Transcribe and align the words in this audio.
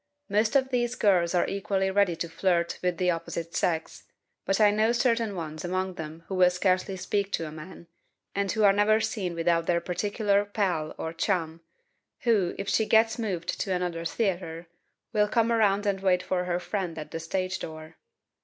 Most 0.29 0.55
of 0.55 0.69
these 0.69 0.95
girls 0.95 1.35
are 1.35 1.45
equally 1.45 1.91
ready 1.91 2.15
to 2.15 2.27
flirt 2.27 2.79
with 2.81 2.97
the 2.97 3.11
opposite 3.11 3.55
sex, 3.55 4.05
but 4.45 4.59
I 4.59 4.71
know 4.71 4.93
certain 4.93 5.35
ones 5.35 5.63
among 5.63 5.93
them 5.93 6.23
who 6.27 6.33
will 6.33 6.49
scarcely 6.49 6.97
speak 6.97 7.31
to 7.33 7.45
a 7.47 7.51
man, 7.51 7.85
and 8.33 8.51
who 8.51 8.63
are 8.63 8.73
never 8.73 8.99
seen 8.99 9.35
without 9.35 9.67
their 9.67 9.79
particular 9.79 10.43
'pal' 10.43 10.95
or 10.97 11.13
'chum,' 11.13 11.61
who, 12.21 12.55
if 12.57 12.67
she 12.67 12.87
gets 12.87 13.19
moved 13.19 13.59
to 13.59 13.71
another 13.75 14.03
theater, 14.03 14.65
will 15.13 15.27
come 15.27 15.51
around 15.51 15.85
and 15.85 15.99
wait 15.99 16.23
for 16.23 16.45
her 16.45 16.59
friend 16.59 16.97
at 16.97 17.11
the 17.11 17.19
stage 17.19 17.59
door. 17.59 17.97